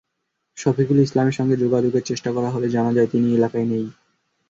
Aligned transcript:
শফিকুল 0.57 0.97
ইসলামের 0.99 1.37
সঙ্গে 1.39 1.55
যোগাযোগের 1.55 2.03
চেষ্টা 2.05 2.29
করা 2.31 2.49
হলে 2.51 2.67
জানা 2.69 2.91
যায়, 2.93 3.11
তিনি 3.13 3.27
এলাকায় 3.33 3.67
নেই। 3.71 3.85